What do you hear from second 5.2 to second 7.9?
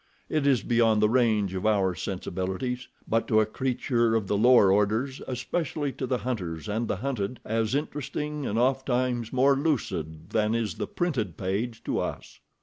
especially to the hunters and the hunted, as